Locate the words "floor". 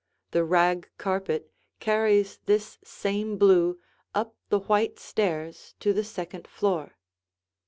6.47-6.97